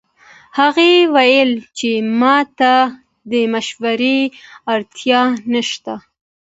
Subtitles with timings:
[0.59, 1.89] هغې وویل چې
[2.19, 2.73] ما ته
[3.31, 4.19] د مشورې
[4.73, 5.95] اړتیا نه شته